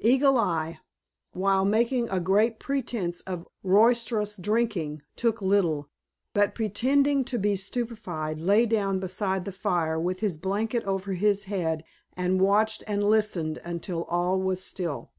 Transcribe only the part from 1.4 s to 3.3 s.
making a great pretense